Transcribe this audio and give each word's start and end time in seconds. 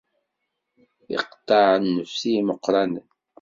Iqeṭṭeɛ 1.15 1.71
nnefs 1.79 2.21
i 2.29 2.31
yimeqqranen. 2.33 3.07